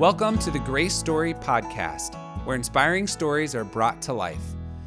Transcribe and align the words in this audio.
Welcome 0.00 0.38
to 0.38 0.50
the 0.50 0.60
Grace 0.60 0.94
Story 0.94 1.34
Podcast, 1.34 2.14
where 2.46 2.56
inspiring 2.56 3.06
stories 3.06 3.54
are 3.54 3.64
brought 3.64 4.00
to 4.00 4.14
life. 4.14 4.40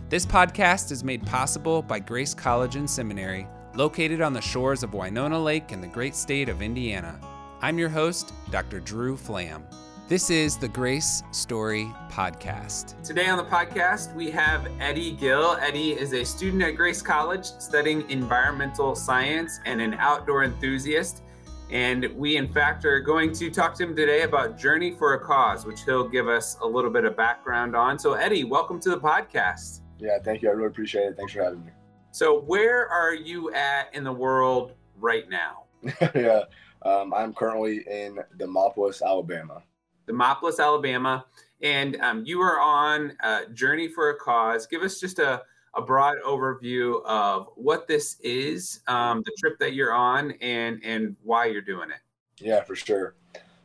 This 0.09 0.25
podcast 0.25 0.92
is 0.92 1.03
made 1.03 1.24
possible 1.24 1.83
by 1.83 2.00
Grace 2.00 2.33
College 2.33 2.78
and 2.78 2.89
Seminary, 2.89 3.48
located 3.76 4.21
on 4.21 4.33
the 4.33 4.41
shores 4.41 4.82
of 4.82 4.96
Winona 4.96 5.39
Lake 5.39 5.71
in 5.71 5.82
the 5.82 5.87
great 5.87 6.16
state 6.16 6.50
of 6.50 6.64
Indiana. 6.64 7.19
I'm 7.62 7.78
your 7.78 7.89
host, 7.89 8.34
Dr. 8.50 8.80
Drew 8.80 9.16
Flam. 9.16 9.64
This 10.07 10.32
is 10.32 10.57
the 10.57 10.68
Grace 10.68 11.21
Story 11.30 11.93
Podcast. 12.09 13.00
Today 13.04 13.27
on 13.27 13.38
the 13.38 13.43
podcast, 13.43 14.16
we 14.16 14.32
have 14.32 14.68
Eddie 14.80 15.11
Gill. 15.11 15.57
Eddie 15.61 15.91
is 15.91 16.14
a 16.14 16.23
student 16.23 16.64
at 16.64 16.75
Grace 16.75 17.04
College 17.04 17.45
studying 17.45 18.09
environmental 18.09 18.95
science 18.95 19.59
and 19.66 19.80
an 19.80 19.93
outdoor 19.93 20.43
enthusiast. 20.43 21.21
And 21.70 22.05
we, 22.16 22.38
in 22.38 22.52
fact, 22.52 22.86
are 22.86 23.00
going 23.00 23.32
to 23.34 23.50
talk 23.50 23.73
to 23.75 23.84
him 23.84 23.96
today 23.96 24.23
about 24.23 24.57
Journey 24.57 24.92
for 24.92 25.14
a 25.14 25.19
Cause, 25.19 25.65
which 25.65 25.83
he'll 25.83 26.07
give 26.07 26.28
us 26.28 26.57
a 26.61 26.68
little 26.68 26.92
bit 26.92 27.05
of 27.05 27.18
background 27.18 27.75
on. 27.75 27.97
So, 27.97 28.14
Eddie, 28.14 28.43
welcome 28.43 28.79
to 28.82 28.89
the 28.89 29.00
podcast. 29.00 29.82
Yeah, 30.00 30.19
thank 30.24 30.41
you. 30.41 30.50
I 30.50 30.52
really 30.52 30.68
appreciate 30.68 31.05
it. 31.05 31.18
Thanks 31.18 31.33
for 31.33 31.43
having 31.43 31.65
me. 31.65 31.71
So, 32.11 32.41
where 32.41 32.88
are 32.88 33.13
you 33.13 33.52
at 33.53 33.93
in 33.95 34.03
the 34.03 34.11
world 34.11 34.73
right 34.99 35.27
now? 35.29 35.63
yeah, 36.15 36.43
um, 36.83 37.13
I'm 37.13 37.33
currently 37.33 37.77
in 37.89 38.19
Demopolis, 38.38 39.02
Alabama. 39.02 39.63
Demopolis, 40.07 40.59
Alabama. 40.59 41.25
And 41.61 41.95
um, 42.02 42.23
you 42.25 42.41
are 42.41 42.59
on 42.59 43.13
a 43.21 43.47
Journey 43.53 43.88
for 43.88 44.09
a 44.09 44.16
Cause. 44.17 44.67
Give 44.67 44.83
us 44.83 44.99
just 44.99 45.17
a 45.19 45.41
a 45.75 45.81
broad 45.81 46.17
overview 46.25 47.03
of 47.05 47.47
what 47.55 47.87
this 47.87 48.17
is, 48.21 48.81
um, 48.87 49.23
the 49.25 49.31
trip 49.39 49.57
that 49.59 49.73
you're 49.73 49.93
on, 49.93 50.31
and 50.41 50.79
and 50.83 51.15
why 51.23 51.45
you're 51.45 51.61
doing 51.61 51.89
it. 51.89 51.99
Yeah, 52.43 52.63
for 52.63 52.75
sure. 52.75 53.15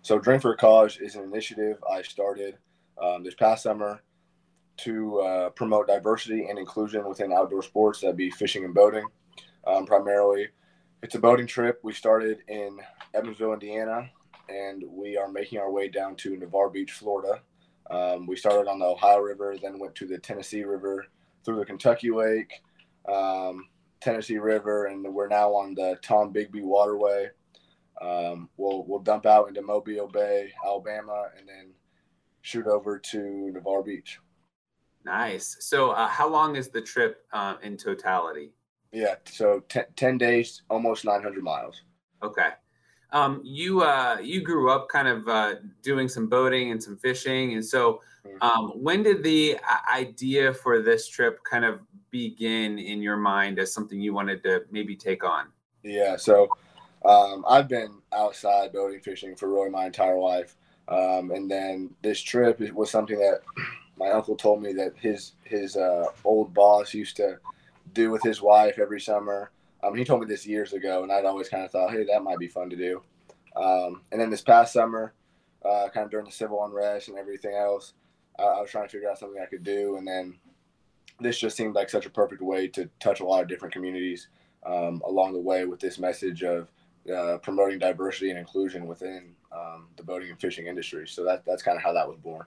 So, 0.03 0.19
Journey 0.19 0.39
for 0.39 0.53
a 0.53 0.57
Cause 0.57 0.99
is 0.99 1.17
an 1.17 1.25
initiative 1.25 1.83
I 1.91 2.03
started 2.03 2.57
um, 3.03 3.23
this 3.23 3.35
past 3.35 3.63
summer 3.63 4.03
to 4.79 5.21
uh, 5.21 5.51
promote 5.51 5.89
diversity 5.89 6.47
and 6.49 6.59
inclusion 6.59 7.07
within 7.09 7.33
outdoor 7.33 7.63
sports. 7.63 8.01
That'd 8.01 8.17
be 8.17 8.31
fishing 8.31 8.65
and 8.65 8.75
boating, 8.75 9.07
um, 9.67 9.87
primarily. 9.87 10.49
It's 11.03 11.15
a 11.15 11.19
boating 11.19 11.47
trip. 11.47 11.81
We 11.83 11.93
started 11.93 12.39
in 12.49 12.79
Evansville, 13.15 13.53
Indiana, 13.53 14.11
and 14.49 14.83
we 14.89 15.17
are 15.17 15.29
making 15.29 15.59
our 15.59 15.71
way 15.71 15.89
down 15.89 16.17
to 16.17 16.37
Navarre 16.37 16.71
Beach, 16.71 16.93
Florida. 16.93 17.43
Um, 17.91 18.27
we 18.27 18.37
started 18.37 18.69
on 18.69 18.79
the 18.79 18.85
Ohio 18.85 19.19
River, 19.19 19.57
then 19.61 19.79
went 19.79 19.95
to 19.97 20.07
the 20.07 20.19
Tennessee 20.19 20.65
River, 20.65 21.07
through 21.49 21.59
the 21.59 21.65
Kentucky 21.65 22.11
Lake, 22.11 22.53
um, 23.11 23.69
Tennessee 24.03 24.37
River, 24.37 24.85
and 24.85 25.03
we're 25.03 25.29
now 25.29 25.55
on 25.55 25.75
the 25.75 25.99
Tombigbee 26.03 26.63
Waterway. 26.63 27.31
Um, 28.03 28.51
we'll 28.59 28.85
we'll 28.87 28.99
dump 28.99 29.25
out 29.25 29.49
into 29.49 29.63
Mobile 29.63 30.09
Bay, 30.09 30.53
Alabama, 30.63 31.31
and 31.39 31.49
then 31.49 31.73
shoot 32.43 32.67
over 32.67 32.99
to 32.99 33.51
Navarre 33.51 33.83
Beach. 33.83 34.19
Nice. 35.07 35.57
So, 35.61 35.93
uh, 35.93 36.07
how 36.07 36.29
long 36.29 36.55
is 36.55 36.69
the 36.69 36.83
trip 36.83 37.25
uh, 37.33 37.55
in 37.63 37.79
totality? 37.79 38.53
Yeah, 38.93 39.15
so 39.25 39.61
t- 39.71 39.81
ten 39.97 40.19
days, 40.19 40.65
almost 40.69 41.07
nine 41.07 41.23
hundred 41.23 41.45
miles. 41.45 41.81
Okay. 42.23 42.51
Um, 43.13 43.41
you 43.43 43.83
uh, 43.83 44.19
you 44.23 44.43
grew 44.43 44.71
up 44.71 44.89
kind 44.89 45.09
of 45.09 45.29
uh, 45.29 45.55
doing 45.83 46.09
some 46.09 46.27
boating 46.27 46.73
and 46.73 46.83
some 46.83 46.97
fishing, 46.97 47.55
and 47.55 47.65
so 47.65 48.03
mm-hmm. 48.27 48.43
um, 48.43 48.71
when 48.71 49.03
did 49.03 49.23
the 49.23 49.57
uh, 49.57 49.95
idea 49.95 50.53
for 50.53 50.83
this 50.83 51.09
trip 51.09 51.41
kind 51.45 51.65
of 51.65 51.81
begin 52.11 52.79
in 52.79 53.01
your 53.01 53.17
mind 53.17 53.59
as 53.59 53.73
something 53.73 54.01
you 54.01 54.13
wanted 54.13 54.43
to 54.43 54.65
maybe 54.71 54.95
take 54.95 55.25
on? 55.25 55.47
Yeah, 55.83 56.17
so 56.17 56.49
um, 57.05 57.45
I've 57.49 57.69
been 57.69 57.95
outside 58.13 58.73
boating 58.73 59.01
fishing 59.01 59.37
for 59.37 59.49
really 59.49 59.71
my 59.71 59.87
entire 59.87 60.19
life, 60.19 60.57
um, 60.89 61.31
and 61.31 61.51
then 61.51 61.91
this 62.03 62.21
trip 62.21 62.61
was 62.75 62.91
something 62.91 63.19
that 63.19 63.41
my 63.99 64.11
uncle 64.11 64.37
told 64.37 64.63
me 64.63 64.73
that 64.75 64.93
his 64.97 65.33
his 65.45 65.77
uh, 65.77 66.07
old 66.25 66.53
boss 66.55 66.95
used 66.95 67.17
to 67.17 67.39
do 67.93 68.11
with 68.11 68.23
his 68.23 68.43
wife 68.43 68.79
every 68.79 69.01
summer. 69.01 69.51
Um, 69.83 69.95
he 69.95 70.05
told 70.05 70.21
me 70.21 70.27
this 70.27 70.47
years 70.47 70.73
ago, 70.73 71.03
and 71.03 71.13
I'd 71.13 71.25
always 71.25 71.49
kind 71.49 71.65
of 71.65 71.71
thought, 71.71 71.93
hey, 71.93 72.05
that 72.05 72.23
might 72.23 72.39
be 72.39 72.49
fun 72.49 72.71
to 72.71 72.77
do. 72.77 73.03
Um, 73.57 74.03
and 74.13 74.21
then 74.21 74.31
this 74.31 74.43
past 74.43 74.73
summer, 74.73 75.15
uh, 75.65 75.89
kind 75.93 76.05
of 76.05 76.11
during 76.11 76.27
the 76.27 76.33
civil 76.33 76.65
unrest 76.65 77.09
and 77.09 77.19
everything 77.19 77.55
else, 77.55 77.95
uh, 78.39 78.47
I 78.47 78.61
was 78.61 78.71
trying 78.71 78.87
to 78.87 78.91
figure 78.91 79.11
out 79.11 79.19
something 79.19 79.41
I 79.41 79.47
could 79.47 79.65
do. 79.65 79.97
And 79.97 80.07
then 80.07 80.37
this 81.21 81.39
just 81.39 81.57
seemed 81.57 81.75
like 81.75 81.91
such 81.91 82.07
a 82.07 82.11
perfect 82.11 82.43
way 82.43 82.69
to 82.69 82.89
touch 83.01 83.21
a 83.21 83.25
lot 83.25 83.43
of 83.43 83.49
different 83.49 83.75
communities 83.75 84.29
um, 84.65 85.03
along 85.05 85.33
the 85.33 85.41
way 85.41 85.65
with 85.65 85.81
this 85.81 85.99
message 85.99 86.43
of 86.43 86.71
uh, 87.13 87.39
promoting 87.39 87.79
diversity 87.79 88.31
and 88.31 88.39
inclusion 88.39 88.87
within 88.87 89.35
um, 89.53 89.89
the 89.97 90.03
boating 90.03 90.31
and 90.31 90.41
fishing 90.41 90.67
industry. 90.67 91.07
So 91.07 91.25
that, 91.25 91.45
that's 91.47 91.63
kind 91.63 91.77
of 91.77 91.83
how 91.83 91.93
that 91.93 92.07
was 92.07 92.19
born. 92.19 92.45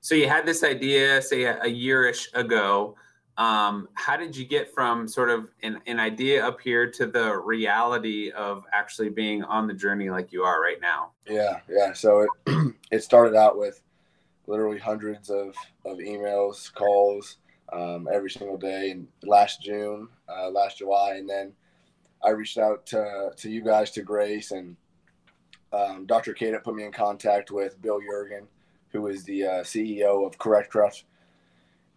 So 0.00 0.14
you 0.14 0.28
had 0.28 0.46
this 0.46 0.64
idea, 0.64 1.20
say, 1.22 1.44
a, 1.44 1.58
a 1.62 1.66
yearish 1.66 2.28
ago. 2.34 2.96
Um, 3.40 3.88
how 3.94 4.18
did 4.18 4.36
you 4.36 4.44
get 4.44 4.74
from 4.74 5.08
sort 5.08 5.30
of 5.30 5.48
an, 5.62 5.80
an 5.86 5.98
idea 5.98 6.46
up 6.46 6.60
here 6.60 6.90
to 6.90 7.06
the 7.06 7.38
reality 7.38 8.30
of 8.32 8.66
actually 8.74 9.08
being 9.08 9.42
on 9.44 9.66
the 9.66 9.72
journey 9.72 10.10
like 10.10 10.30
you 10.30 10.42
are 10.42 10.60
right 10.60 10.78
now? 10.78 11.12
Yeah, 11.26 11.60
yeah. 11.66 11.94
So 11.94 12.28
it, 12.46 12.74
it 12.90 13.02
started 13.02 13.34
out 13.34 13.58
with 13.58 13.80
literally 14.46 14.78
hundreds 14.78 15.30
of, 15.30 15.54
of 15.86 15.96
emails, 15.96 16.70
calls 16.74 17.38
um, 17.72 18.08
every 18.12 18.30
single 18.30 18.58
day. 18.58 18.90
And 18.90 19.08
last 19.22 19.62
June, 19.62 20.08
uh, 20.28 20.50
last 20.50 20.76
July, 20.76 21.14
and 21.14 21.26
then 21.26 21.54
I 22.22 22.30
reached 22.30 22.58
out 22.58 22.84
to, 22.88 23.30
to 23.34 23.50
you 23.50 23.64
guys, 23.64 23.90
to 23.92 24.02
Grace, 24.02 24.50
and 24.50 24.76
um, 25.72 26.04
Dr. 26.04 26.34
Kate 26.34 26.62
put 26.62 26.74
me 26.74 26.84
in 26.84 26.92
contact 26.92 27.50
with 27.50 27.80
Bill 27.80 28.00
Yeargin, 28.00 28.48
who 28.88 29.06
is 29.06 29.24
the 29.24 29.46
uh, 29.46 29.62
CEO 29.62 30.26
of 30.26 30.36
Correct 30.36 30.70
Craft 30.70 31.04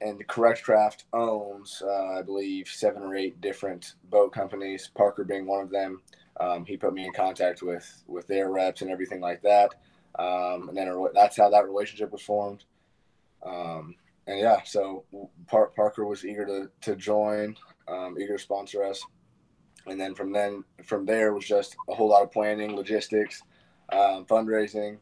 and 0.03 0.27
Correct 0.27 0.63
Craft 0.63 1.05
owns, 1.13 1.81
uh, 1.85 2.19
I 2.19 2.21
believe, 2.21 2.67
seven 2.67 3.03
or 3.03 3.15
eight 3.15 3.39
different 3.41 3.93
boat 4.09 4.33
companies. 4.33 4.89
Parker 4.93 5.23
being 5.23 5.47
one 5.47 5.61
of 5.61 5.71
them. 5.71 6.01
Um, 6.39 6.65
he 6.65 6.77
put 6.77 6.93
me 6.93 7.05
in 7.05 7.13
contact 7.13 7.61
with 7.61 8.03
with 8.07 8.27
their 8.27 8.49
reps 8.49 8.81
and 8.81 8.91
everything 8.91 9.21
like 9.21 9.41
that. 9.43 9.75
Um, 10.19 10.69
and 10.69 10.77
then 10.77 11.07
that's 11.13 11.37
how 11.37 11.49
that 11.49 11.65
relationship 11.65 12.11
was 12.11 12.21
formed. 12.21 12.65
Um, 13.43 13.95
and 14.27 14.39
yeah, 14.39 14.61
so 14.63 15.05
Par- 15.47 15.71
Parker 15.75 16.05
was 16.05 16.25
eager 16.25 16.45
to 16.45 16.69
to 16.81 16.95
join, 16.95 17.55
um, 17.87 18.15
eager 18.19 18.37
to 18.37 18.43
sponsor 18.43 18.83
us. 18.83 19.01
And 19.85 19.99
then 19.99 20.15
from 20.15 20.31
then 20.31 20.63
from 20.83 21.05
there 21.05 21.33
was 21.33 21.45
just 21.45 21.75
a 21.89 21.93
whole 21.93 22.09
lot 22.09 22.23
of 22.23 22.31
planning, 22.31 22.75
logistics, 22.75 23.41
um, 23.91 24.25
fundraising. 24.25 24.97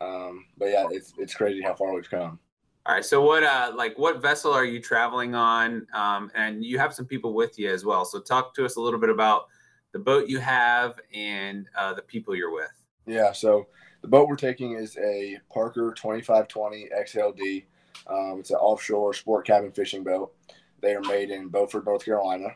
Um, 0.00 0.46
but 0.58 0.66
yeah, 0.66 0.86
it's 0.90 1.12
it's 1.18 1.34
crazy 1.34 1.62
how 1.62 1.74
far 1.74 1.94
we've 1.94 2.10
come. 2.10 2.38
All 2.84 2.94
right. 2.94 3.04
So 3.04 3.22
what 3.22 3.44
uh 3.44 3.72
like 3.76 3.96
what 3.96 4.20
vessel 4.20 4.52
are 4.52 4.64
you 4.64 4.80
traveling 4.80 5.34
on? 5.34 5.86
Um, 5.94 6.30
and 6.34 6.64
you 6.64 6.78
have 6.78 6.92
some 6.92 7.06
people 7.06 7.32
with 7.32 7.58
you 7.58 7.70
as 7.70 7.84
well. 7.84 8.04
So 8.04 8.20
talk 8.20 8.54
to 8.54 8.64
us 8.64 8.76
a 8.76 8.80
little 8.80 8.98
bit 8.98 9.10
about 9.10 9.46
the 9.92 9.98
boat 9.98 10.28
you 10.28 10.38
have 10.38 10.98
and 11.14 11.68
uh, 11.76 11.94
the 11.94 12.02
people 12.02 12.34
you're 12.34 12.52
with. 12.52 12.72
Yeah. 13.06 13.32
So 13.32 13.68
the 14.00 14.08
boat 14.08 14.28
we're 14.28 14.36
taking 14.36 14.72
is 14.72 14.96
a 14.98 15.38
Parker 15.52 15.92
2520 15.94 16.88
XLD. 16.98 17.64
Um, 18.08 18.40
it's 18.40 18.50
an 18.50 18.56
offshore 18.56 19.14
sport 19.14 19.46
cabin 19.46 19.70
fishing 19.70 20.02
boat. 20.02 20.34
They 20.80 20.94
are 20.94 21.02
made 21.02 21.30
in 21.30 21.48
Beaufort, 21.48 21.84
North 21.86 22.04
Carolina, 22.04 22.48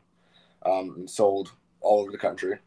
um, 0.64 0.94
and 0.96 1.08
sold 1.08 1.52
all 1.80 2.00
over 2.00 2.10
the 2.10 2.18
country. 2.18 2.58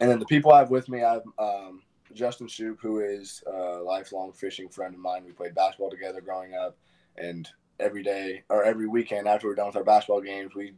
And 0.00 0.10
then 0.10 0.18
the 0.18 0.26
people 0.26 0.52
I 0.52 0.58
have 0.58 0.70
with 0.70 0.88
me, 0.88 1.04
I 1.04 1.12
have 1.12 1.22
um, 1.38 1.82
Justin 2.14 2.48
Shoop, 2.48 2.80
who 2.80 3.00
is 3.00 3.42
a 3.46 3.82
lifelong 3.82 4.32
fishing 4.32 4.68
friend 4.68 4.94
of 4.94 5.00
mine. 5.00 5.24
We 5.24 5.32
played 5.32 5.54
basketball 5.54 5.90
together 5.90 6.20
growing 6.20 6.54
up, 6.54 6.76
and 7.16 7.48
every 7.80 8.02
day 8.02 8.44
or 8.48 8.64
every 8.64 8.86
weekend 8.86 9.26
after 9.26 9.48
we're 9.48 9.54
done 9.54 9.66
with 9.66 9.76
our 9.76 9.84
basketball 9.84 10.20
games, 10.20 10.54
we 10.54 10.74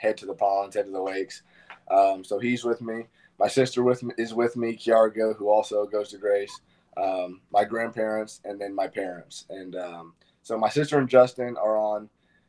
head 0.00 0.16
to 0.18 0.26
the 0.26 0.34
ponds, 0.34 0.76
head 0.76 0.86
to 0.86 0.90
the 0.90 1.00
lakes. 1.00 1.42
Um, 1.90 2.24
so 2.24 2.38
he's 2.38 2.64
with 2.64 2.80
me. 2.80 3.04
My 3.38 3.48
sister 3.48 3.82
with 3.82 4.02
me, 4.02 4.14
is 4.16 4.34
with 4.34 4.56
me, 4.56 4.76
Kiara, 4.76 5.36
who 5.36 5.48
also 5.48 5.84
goes 5.84 6.10
to 6.10 6.18
Grace. 6.18 6.60
Um, 6.96 7.42
my 7.52 7.64
grandparents, 7.64 8.40
and 8.44 8.58
then 8.60 8.74
my 8.74 8.88
parents. 8.88 9.44
And 9.50 9.76
um, 9.76 10.14
so 10.42 10.56
my 10.56 10.70
sister 10.70 10.98
and 10.98 11.08
Justin 11.08 11.56
are 11.56 11.76
on 11.76 12.08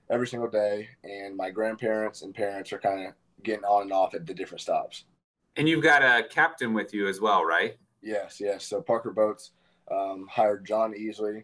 every 0.10 0.28
single 0.28 0.50
day, 0.50 0.88
and 1.04 1.36
my 1.36 1.50
grandparents 1.50 2.22
and 2.22 2.34
parents 2.34 2.72
are 2.72 2.80
kind 2.80 3.08
of 3.08 3.14
getting 3.44 3.66
on 3.66 3.84
and 3.84 3.94
off 3.94 4.14
at 4.14 4.26
the 4.26 4.34
different 4.34 4.62
stops. 4.62 5.04
And 5.58 5.68
you've 5.68 5.84
got 5.84 6.02
a 6.02 6.24
captain 6.28 6.74
with 6.74 6.94
you 6.94 7.08
as 7.08 7.20
well, 7.20 7.44
right? 7.44 7.76
Yes, 8.08 8.40
yes. 8.40 8.66
So 8.66 8.82
Parker 8.82 9.12
Boats 9.12 9.52
um, 9.92 10.28
hired 10.32 10.66
John 10.66 10.94
Easley. 10.94 11.44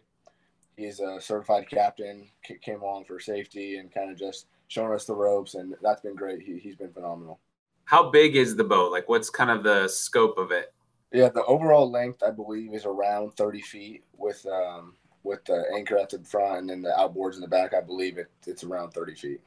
He's 0.78 0.98
a 0.98 1.20
certified 1.20 1.68
captain. 1.68 2.26
Came 2.62 2.82
on 2.82 3.04
for 3.04 3.20
safety 3.20 3.76
and 3.76 3.92
kind 3.92 4.10
of 4.10 4.18
just 4.18 4.46
showing 4.68 4.94
us 4.94 5.04
the 5.04 5.14
ropes, 5.14 5.56
and 5.56 5.74
that's 5.82 6.00
been 6.00 6.16
great. 6.16 6.40
He, 6.40 6.58
he's 6.58 6.74
been 6.74 6.90
phenomenal. 6.90 7.38
How 7.84 8.10
big 8.10 8.34
is 8.34 8.56
the 8.56 8.64
boat? 8.64 8.90
Like, 8.90 9.10
what's 9.10 9.28
kind 9.28 9.50
of 9.50 9.62
the 9.62 9.88
scope 9.88 10.38
of 10.38 10.52
it? 10.52 10.72
Yeah, 11.12 11.28
the 11.28 11.44
overall 11.44 11.90
length 11.90 12.22
I 12.22 12.30
believe 12.30 12.72
is 12.72 12.86
around 12.86 13.32
thirty 13.36 13.60
feet 13.60 14.02
with 14.16 14.44
um, 14.46 14.94
with 15.22 15.44
the 15.44 15.64
anchor 15.76 15.98
at 15.98 16.08
the 16.08 16.24
front 16.24 16.60
and 16.60 16.70
then 16.70 16.80
the 16.80 16.94
outboards 16.98 17.34
in 17.34 17.42
the 17.42 17.46
back. 17.46 17.74
I 17.74 17.82
believe 17.82 18.16
it, 18.16 18.30
it's 18.46 18.64
around 18.64 18.92
thirty 18.92 19.14
feet. 19.14 19.42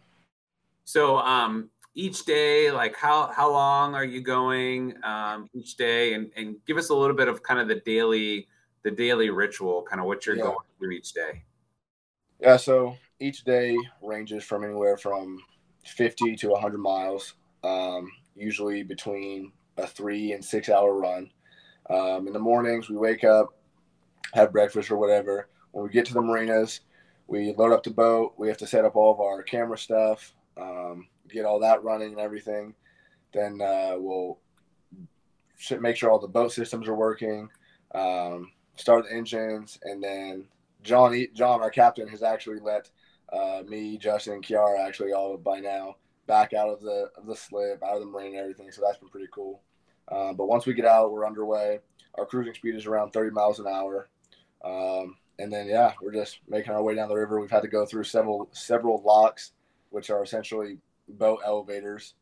So, 0.88 1.18
um, 1.18 1.69
each 1.95 2.24
day 2.24 2.72
like 2.72 2.95
how 2.95 3.28
how 3.36 3.51
long 3.51 3.94
are 3.94 4.06
you 4.06 4.22
going 4.22 4.94
um, 5.04 5.50
each 5.54 5.75
day 5.75 6.13
and 6.13 6.31
and 6.38 6.56
give 6.66 6.78
us 6.78 6.89
a 6.89 6.95
little 6.95 7.16
bit 7.16 7.28
of 7.28 7.44
kind 7.44 7.60
of 7.60 7.68
the 7.68 7.81
daily 7.81 8.48
the 8.84 8.92
daily 8.92 9.30
ritual, 9.30 9.81
kind 9.81 10.00
of 10.00 10.07
what 10.07 10.25
you're 10.25 10.38
yeah. 10.38 10.44
going 10.44 10.57
through 10.80 10.92
each 10.92 11.12
day. 11.12 11.44
Yeah, 12.39 12.56
so 12.56 12.95
each 13.19 13.44
day 13.44 13.75
ranges 14.01 14.45
from 14.45 14.63
anywhere 14.63 14.95
from 14.95 15.39
50 15.84 16.38
to 16.38 16.50
100 16.51 16.78
miles, 16.78 17.34
um, 17.66 18.10
usually 18.34 18.84
between 18.84 19.51
a 19.78 19.86
three 19.86 20.31
and 20.31 20.45
six 20.45 20.69
hour 20.69 20.98
run. 20.98 21.30
Um, 21.89 22.28
in 22.28 22.34
the 22.34 22.39
mornings, 22.39 22.89
we 22.89 22.95
wake 22.95 23.25
up, 23.25 23.50
have 24.34 24.54
breakfast 24.54 24.89
or 24.89 24.95
whatever. 24.95 25.50
When 25.72 25.84
we 25.84 25.92
get 25.92 26.06
to 26.06 26.13
the 26.13 26.22
marinas, 26.22 26.80
we 27.28 27.54
load 27.57 27.74
up 27.74 27.84
the 27.84 27.92
boat. 27.92 28.36
We 28.38 28.48
have 28.48 28.57
to 28.60 28.68
set 28.68 28.86
up 28.86 28.95
all 28.95 29.13
of 29.13 29.19
our 29.19 29.44
camera 29.44 29.78
stuff, 29.78 30.34
um, 30.59 31.07
get 31.30 31.45
all 31.45 31.59
that 31.59 31.83
running 31.83 32.12
and 32.12 32.19
everything. 32.19 32.74
Then 33.33 33.62
uh, 33.62 33.95
we'll 33.98 34.39
make 35.80 35.95
sure 35.95 36.09
all 36.09 36.19
the 36.19 36.27
boat 36.27 36.51
systems 36.51 36.88
are 36.88 36.95
working, 36.95 37.50
um, 37.94 38.51
start 38.75 39.06
the 39.06 39.15
engines, 39.15 39.80
and 39.83 40.04
then 40.04 40.48
John, 40.83 41.25
John, 41.33 41.62
our 41.62 41.69
captain, 41.69 42.07
has 42.07 42.24
actually 42.24 42.59
let 42.59 42.89
uh, 43.31 43.63
me, 43.68 43.98
Justin, 43.98 44.33
and 44.33 44.45
Kiara 44.45 44.86
actually 44.86 45.12
all 45.12 45.38
by 45.38 45.59
now 45.59 45.95
back 46.27 46.54
out 46.54 46.69
of 46.69 46.81
the 46.81 47.10
of 47.18 47.25
the 47.25 47.36
slip, 47.36 47.83
out 47.83 47.95
of 47.95 48.01
the 48.01 48.06
marine, 48.06 48.33
and 48.33 48.42
everything. 48.42 48.71
So 48.71 48.81
that's 48.81 49.00
been 49.00 49.10
pretty 49.10 49.27
cool. 49.31 49.62
Um, 50.10 50.36
but 50.36 50.48
once 50.48 50.65
we 50.65 50.74
get 50.74 50.86
out, 50.86 51.12
we're 51.12 51.27
underway. 51.27 51.80
Our 52.15 52.25
cruising 52.25 52.53
speed 52.53 52.75
is 52.75 52.86
around 52.86 53.12
30 53.12 53.31
miles 53.31 53.60
an 53.60 53.68
hour. 53.68 54.10
Um, 54.63 55.18
and 55.39 55.51
then 55.51 55.68
yeah, 55.68 55.94
we're 56.01 56.13
just 56.13 56.39
making 56.48 56.74
our 56.74 56.81
way 56.81 56.95
down 56.95 57.10
the 57.10 57.15
river. 57.15 57.39
We've 57.39 57.51
had 57.51 57.62
to 57.62 57.68
go 57.68 57.86
through 57.86 58.06
several 58.06 58.50
several 58.51 59.01
locks, 59.03 59.51
which 59.89 60.10
are 60.10 60.24
essentially 60.24 60.80
boat 61.07 61.39
elevators, 61.45 62.16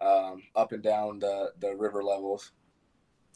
um, 0.00 0.42
up 0.54 0.72
and 0.72 0.82
down 0.82 1.18
the 1.18 1.52
the 1.60 1.74
river 1.74 2.02
levels. 2.02 2.52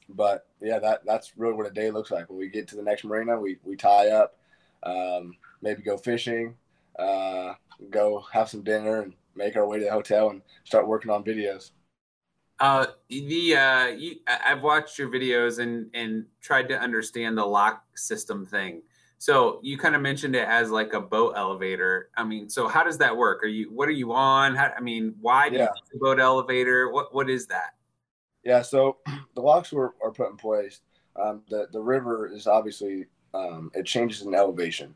But 0.08 0.46
yeah, 0.60 0.78
that 0.78 1.04
that's 1.06 1.36
really 1.36 1.54
what 1.54 1.66
a 1.66 1.70
day 1.70 1.90
looks 1.90 2.10
like. 2.10 2.28
When 2.28 2.38
we 2.38 2.48
get 2.48 2.68
to 2.68 2.76
the 2.76 2.82
next 2.82 3.04
marina, 3.04 3.38
we 3.38 3.58
we 3.62 3.76
tie 3.76 4.10
up, 4.10 4.36
um, 4.82 5.34
maybe 5.60 5.82
go 5.82 5.96
fishing, 5.96 6.54
uh, 6.98 7.54
go 7.90 8.24
have 8.32 8.48
some 8.48 8.62
dinner, 8.62 9.02
and 9.02 9.14
make 9.34 9.56
our 9.56 9.66
way 9.66 9.78
to 9.78 9.84
the 9.84 9.90
hotel 9.90 10.30
and 10.30 10.42
start 10.64 10.86
working 10.86 11.10
on 11.10 11.24
videos. 11.24 11.70
Uh, 12.60 12.86
the 13.08 13.56
uh, 13.56 13.86
you, 13.86 14.16
I've 14.26 14.62
watched 14.62 14.98
your 14.98 15.08
videos 15.08 15.58
and 15.58 15.90
and 15.94 16.26
tried 16.40 16.68
to 16.68 16.78
understand 16.78 17.36
the 17.36 17.44
lock 17.44 17.84
system 17.96 18.46
thing. 18.46 18.82
So 19.22 19.60
you 19.62 19.78
kind 19.78 19.94
of 19.94 20.02
mentioned 20.02 20.34
it 20.34 20.48
as 20.48 20.72
like 20.72 20.94
a 20.94 21.00
boat 21.00 21.34
elevator. 21.36 22.08
I 22.16 22.24
mean, 22.24 22.50
so 22.50 22.66
how 22.66 22.82
does 22.82 22.98
that 22.98 23.16
work? 23.16 23.44
Are 23.44 23.46
you 23.46 23.70
what 23.70 23.88
are 23.88 23.92
you 23.92 24.12
on? 24.12 24.56
How, 24.56 24.72
I 24.76 24.80
mean, 24.80 25.14
why 25.20 25.48
do 25.48 25.58
yeah. 25.58 25.68
you 25.92 26.00
boat 26.00 26.18
elevator? 26.18 26.90
What 26.90 27.14
what 27.14 27.30
is 27.30 27.46
that? 27.46 27.74
Yeah, 28.42 28.62
so 28.62 28.96
the 29.36 29.40
locks 29.40 29.70
were 29.70 29.94
are 30.02 30.10
put 30.10 30.30
in 30.30 30.36
place. 30.36 30.80
Um, 31.14 31.42
the 31.48 31.68
the 31.70 31.80
river 31.80 32.26
is 32.26 32.48
obviously 32.48 33.06
um, 33.32 33.70
it 33.74 33.86
changes 33.86 34.22
in 34.22 34.34
elevation. 34.34 34.92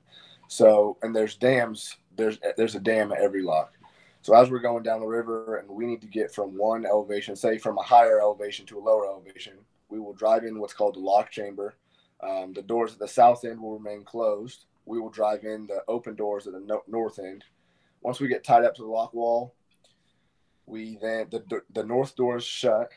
So 0.48 0.98
and 1.02 1.14
there's 1.14 1.36
dams. 1.36 1.94
There's 2.16 2.40
there's 2.56 2.74
a 2.74 2.80
dam 2.80 3.12
at 3.12 3.20
every 3.20 3.42
lock. 3.42 3.74
So 4.22 4.34
as 4.34 4.50
we're 4.50 4.58
going 4.58 4.82
down 4.82 4.98
the 4.98 5.06
river 5.06 5.58
and 5.58 5.70
we 5.70 5.86
need 5.86 6.00
to 6.00 6.08
get 6.08 6.34
from 6.34 6.58
one 6.58 6.84
elevation, 6.84 7.36
say 7.36 7.58
from 7.58 7.78
a 7.78 7.82
higher 7.82 8.20
elevation 8.20 8.66
to 8.66 8.78
a 8.78 8.82
lower 8.82 9.06
elevation, 9.06 9.52
we 9.88 10.00
will 10.00 10.14
drive 10.14 10.42
in 10.42 10.58
what's 10.58 10.74
called 10.74 10.96
the 10.96 10.98
lock 10.98 11.30
chamber. 11.30 11.76
Um, 12.22 12.52
the 12.52 12.62
doors 12.62 12.92
at 12.92 12.98
the 12.98 13.08
south 13.08 13.44
end 13.44 13.60
will 13.60 13.78
remain 13.78 14.04
closed. 14.04 14.64
We 14.84 15.00
will 15.00 15.10
drive 15.10 15.44
in 15.44 15.66
the 15.66 15.82
open 15.88 16.14
doors 16.14 16.46
at 16.46 16.54
the 16.54 16.60
no- 16.60 16.84
north 16.86 17.18
end. 17.18 17.44
Once 18.00 18.20
we 18.20 18.28
get 18.28 18.44
tied 18.44 18.64
up 18.64 18.74
to 18.76 18.82
the 18.82 18.88
lock 18.88 19.12
wall, 19.12 19.54
we 20.66 20.98
then 21.00 21.28
the 21.30 21.62
the 21.72 21.84
north 21.84 22.16
door 22.16 22.36
is 22.36 22.44
shut, 22.44 22.90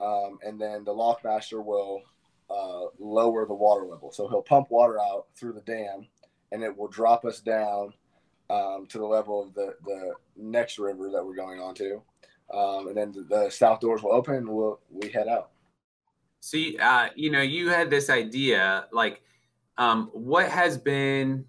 um, 0.00 0.38
and 0.44 0.60
then 0.60 0.84
the 0.84 0.92
lock 0.92 1.24
master 1.24 1.60
will 1.60 2.02
uh, 2.50 2.86
lower 2.98 3.46
the 3.46 3.54
water 3.54 3.86
level. 3.86 4.12
So 4.12 4.28
he'll 4.28 4.42
pump 4.42 4.70
water 4.70 4.98
out 5.00 5.26
through 5.36 5.52
the 5.54 5.60
dam, 5.60 6.06
and 6.52 6.62
it 6.62 6.76
will 6.76 6.88
drop 6.88 7.24
us 7.24 7.40
down 7.40 7.92
um, 8.50 8.86
to 8.88 8.98
the 8.98 9.06
level 9.06 9.42
of 9.42 9.54
the, 9.54 9.74
the 9.84 10.14
next 10.36 10.78
river 10.78 11.10
that 11.10 11.24
we're 11.24 11.34
going 11.34 11.60
on 11.60 11.74
to. 11.76 12.02
Um, 12.52 12.88
and 12.88 12.96
then 12.96 13.12
the, 13.12 13.22
the, 13.28 13.50
south 13.50 13.80
doors 13.80 14.02
will 14.02 14.14
open 14.14 14.36
and 14.36 14.48
we'll, 14.48 14.80
we 14.90 15.10
head 15.10 15.28
out. 15.28 15.50
See, 16.40 16.78
uh, 16.78 17.08
you 17.14 17.30
know, 17.30 17.42
you 17.42 17.68
had 17.68 17.90
this 17.90 18.10
idea, 18.10 18.86
like, 18.92 19.22
um, 19.76 20.10
what 20.12 20.48
has 20.48 20.78
been 20.78 21.44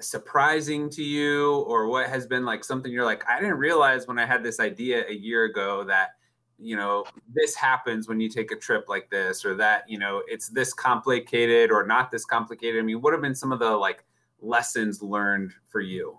surprising 0.00 0.90
to 0.90 1.02
you 1.02 1.60
or 1.62 1.88
what 1.88 2.08
has 2.08 2.26
been 2.26 2.44
like 2.44 2.64
something 2.64 2.92
you're 2.92 3.04
like, 3.04 3.28
I 3.28 3.40
didn't 3.40 3.58
realize 3.58 4.06
when 4.06 4.18
I 4.18 4.26
had 4.26 4.42
this 4.42 4.60
idea 4.60 5.04
a 5.08 5.14
year 5.14 5.44
ago 5.44 5.84
that, 5.84 6.10
you 6.58 6.76
know, 6.76 7.04
this 7.32 7.54
happens 7.54 8.08
when 8.08 8.20
you 8.20 8.28
take 8.28 8.52
a 8.52 8.56
trip 8.56 8.86
like 8.88 9.10
this 9.10 9.44
or 9.44 9.54
that, 9.56 9.88
you 9.88 9.98
know, 9.98 10.22
it's 10.26 10.48
this 10.48 10.72
complicated 10.72 11.70
or 11.70 11.86
not 11.86 12.10
this 12.10 12.24
complicated. 12.24 12.80
I 12.80 12.84
mean, 12.84 13.00
what 13.00 13.12
have 13.12 13.22
been 13.22 13.34
some 13.34 13.52
of 13.52 13.58
the 13.58 13.70
like 13.70 14.04
lessons 14.40 15.02
learned 15.02 15.52
for 15.68 15.80
you? 15.80 16.18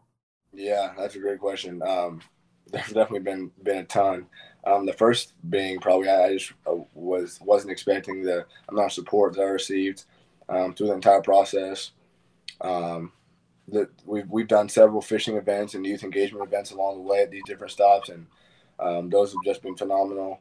Yeah, 0.54 0.94
that's 0.98 1.16
a 1.16 1.20
great 1.20 1.40
question. 1.40 1.82
Um, 1.84 2.22
there's 2.72 2.88
definitely 2.88 3.20
been 3.20 3.52
been 3.64 3.78
a 3.80 3.84
ton. 3.84 4.26
Um, 4.66 4.86
the 4.86 4.94
first 4.94 5.34
being 5.50 5.80
probably 5.80 6.10
I 6.10 6.34
just 6.34 6.54
uh, 6.66 6.78
was 7.22 7.40
wasn't 7.42 7.72
expecting 7.72 8.24
the 8.24 8.46
amount 8.70 8.88
of 8.88 8.94
support 8.94 9.34
that 9.34 9.42
I 9.42 9.46
received 9.46 10.04
um, 10.50 10.74
through 10.74 10.88
the 10.88 10.94
entire 10.94 11.22
process. 11.22 11.92
Um, 12.62 13.12
that 13.70 13.90
we've 14.06 14.30
we've 14.30 14.48
done 14.48 14.70
several 14.70 15.02
fishing 15.02 15.38
events 15.38 15.74
and 15.74 15.86
youth 15.86 16.04
engagement 16.04 16.46
events 16.46 16.72
along 16.72 16.96
the 16.96 17.10
way 17.10 17.22
at 17.22 17.32
these 17.32 17.44
different 17.46 17.72
stops, 17.72 18.10
and 18.10 18.28
um, 18.80 19.10
those 19.10 19.32
have 19.32 19.44
just 19.44 19.64
been 19.64 19.76
phenomenal. 19.76 20.40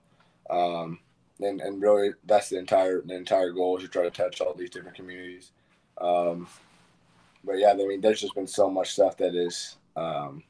Um, 0.51 0.99
and 1.41 1.61
and 1.61 1.81
really, 1.81 2.11
that's 2.25 2.51
the 2.51 2.59
entire 2.59 3.01
the 3.01 3.15
entire 3.15 3.51
goal 3.51 3.77
is 3.77 3.83
to 3.85 3.89
try 3.89 4.03
to 4.03 4.11
touch 4.11 4.41
all 4.41 4.55
these 4.55 4.71
different 4.71 4.97
communities. 4.97 5.53
Um, 5.99 6.49
but 7.45 7.59
yeah, 7.59 7.71
I 7.71 7.75
mean, 7.75 8.01
there's 8.01 8.21
just 8.21 8.35
been 8.35 8.47
so 8.47 8.71
much 8.71 8.93
stuff 8.93 9.17
that 9.19 9.35
is 9.35 9.77
um, 9.97 10.43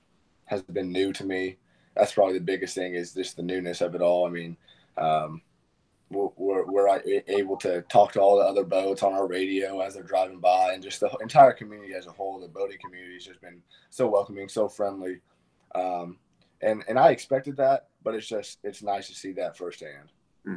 has 0.47 0.63
been 0.63 0.93
new 0.93 1.13
to 1.13 1.25
me. 1.25 1.57
That's 1.95 2.13
probably 2.13 2.35
the 2.35 2.45
biggest 2.45 2.75
thing 2.75 2.95
is 2.95 3.15
just 3.15 3.37
the 3.37 3.43
newness 3.43 3.81
of 3.81 3.95
it 3.95 4.03
all. 4.03 4.27
I 4.27 4.31
mean, 4.31 4.57
um, 4.97 5.43
we're, 6.15 6.65
we're 6.67 7.23
able 7.29 7.57
to 7.59 7.83
talk 7.83 8.13
to 8.13 8.21
all 8.21 8.39
the 8.39 8.45
other 8.45 8.65
boats 8.65 9.03
on 9.03 9.13
our 9.13 9.27
radio 9.27 9.81
as 9.81 9.95
they're 9.95 10.03
driving 10.03 10.41
by, 10.41 10.73
and 10.73 10.83
just 10.83 11.01
the 11.01 11.11
entire 11.21 11.53
community 11.53 11.95
as 11.95 12.07
a 12.07 12.13
whole. 12.13 12.41
The 12.41 12.49
boating 12.49 12.79
community 12.85 13.15
has 13.15 13.25
just 13.25 13.41
been 13.41 13.63
so 13.91 14.09
welcoming, 14.09 14.49
so 14.49 14.69
friendly, 14.69 15.21
um, 15.75 16.19
and 16.63 16.85
and 16.89 16.99
I 16.99 17.11
expected 17.11 17.57
that, 17.59 17.89
but 18.03 18.15
it's 18.15 18.29
just 18.29 18.59
it's 18.65 18.83
nice 18.83 19.09
to 19.09 19.15
see 19.15 19.33
that 19.33 19.57
firsthand. 19.57 20.13
Hmm. 20.45 20.57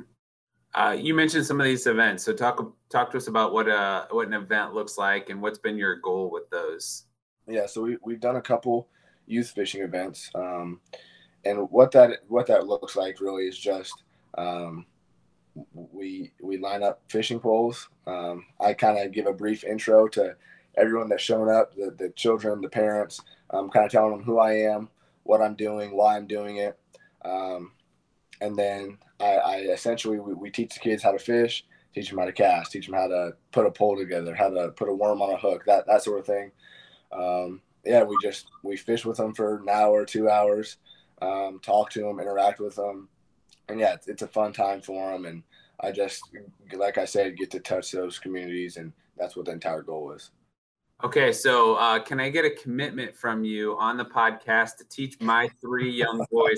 Uh, 0.73 0.91
you 0.99 1.13
mentioned 1.13 1.45
some 1.45 1.59
of 1.59 1.65
these 1.65 1.87
events, 1.87 2.23
so 2.23 2.33
talk 2.33 2.73
talk 2.89 3.11
to 3.11 3.17
us 3.17 3.27
about 3.27 3.53
what 3.53 3.67
a 3.67 3.75
uh, 3.75 4.05
what 4.11 4.27
an 4.27 4.33
event 4.33 4.73
looks 4.73 4.97
like 4.97 5.29
and 5.29 5.41
what's 5.41 5.59
been 5.59 5.77
your 5.77 5.95
goal 5.95 6.29
with 6.31 6.49
those 6.49 7.05
yeah, 7.47 7.65
so 7.65 7.81
we 7.81 7.97
we've 8.03 8.19
done 8.19 8.35
a 8.35 8.41
couple 8.41 8.89
youth 9.25 9.51
fishing 9.51 9.81
events, 9.81 10.29
um, 10.35 10.81
and 11.45 11.69
what 11.69 11.91
that 11.91 12.19
what 12.27 12.47
that 12.47 12.67
looks 12.67 12.95
like 12.95 13.21
really 13.21 13.47
is 13.47 13.57
just 13.57 14.03
um, 14.37 14.85
we 15.73 16.31
we 16.41 16.57
line 16.57 16.83
up 16.83 17.01
fishing 17.09 17.39
poles. 17.39 17.89
Um, 18.05 18.45
I 18.59 18.73
kind 18.73 18.99
of 18.99 19.11
give 19.11 19.25
a 19.25 19.33
brief 19.33 19.63
intro 19.63 20.07
to 20.09 20.35
everyone 20.75 21.09
that's 21.09 21.23
shown 21.23 21.49
up, 21.49 21.75
the 21.75 21.93
the 21.97 22.09
children, 22.09 22.61
the 22.61 22.69
parents. 22.69 23.21
I'm 23.49 23.69
kind 23.69 23.85
of 23.85 23.91
telling 23.91 24.11
them 24.11 24.23
who 24.23 24.39
I 24.39 24.53
am, 24.53 24.89
what 25.23 25.41
I'm 25.41 25.55
doing, 25.55 25.95
why 25.95 26.17
I'm 26.17 26.27
doing 26.27 26.57
it, 26.57 26.77
um, 27.23 27.71
and 28.41 28.55
then 28.55 28.97
I, 29.19 29.35
I 29.35 29.55
essentially 29.71 30.19
we, 30.19 30.33
we 30.33 30.49
teach 30.49 30.73
the 30.73 30.79
kids 30.79 31.03
how 31.03 31.11
to 31.11 31.19
fish 31.19 31.65
teach 31.95 32.09
them 32.09 32.19
how 32.19 32.25
to 32.25 32.31
cast, 32.31 32.71
teach 32.71 32.85
them 32.85 32.93
how 32.93 33.07
to 33.07 33.31
put 33.51 33.65
a 33.65 33.71
pole 33.71 33.97
together, 33.97 34.35
how 34.35 34.49
to 34.49 34.69
put 34.69 34.87
a 34.87 34.93
worm 34.93 35.19
on 35.19 35.33
a 35.33 35.37
hook, 35.37 35.63
that 35.65 35.87
that 35.87 36.03
sort 36.03 36.19
of 36.19 36.25
thing 36.27 36.51
um, 37.11 37.61
yeah, 37.85 38.03
we 38.03 38.17
just 38.21 38.47
we 38.63 38.75
fish 38.75 39.05
with 39.05 39.17
them 39.17 39.33
for 39.33 39.57
an 39.57 39.69
hour, 39.69 40.05
two 40.05 40.29
hours, 40.29 40.77
um, 41.21 41.59
talk 41.61 41.89
to 41.91 42.01
them, 42.01 42.19
interact 42.19 42.59
with 42.59 42.75
them, 42.75 43.09
and 43.69 43.79
yeah, 43.79 43.93
it's, 43.93 44.07
it's 44.07 44.21
a 44.21 44.27
fun 44.27 44.53
time 44.53 44.81
for 44.81 45.11
them. 45.11 45.25
And 45.25 45.43
I 45.79 45.91
just, 45.91 46.21
like 46.73 46.97
I 46.97 47.05
said, 47.05 47.37
get 47.37 47.51
to 47.51 47.59
touch 47.59 47.91
those 47.91 48.19
communities, 48.19 48.77
and 48.77 48.93
that's 49.17 49.35
what 49.35 49.45
the 49.45 49.51
entire 49.51 49.81
goal 49.81 50.11
is. 50.11 50.31
Okay, 51.03 51.31
so 51.31 51.75
uh, 51.75 51.99
can 51.99 52.19
I 52.19 52.29
get 52.29 52.43
a 52.43 52.49
commitment 52.49 53.15
from 53.15 53.43
you 53.43 53.77
on 53.77 53.97
the 53.97 54.05
podcast 54.05 54.77
to 54.77 54.85
teach 54.85 55.21
my 55.21 55.47
three 55.61 55.91
young 55.91 56.25
boys 56.31 56.57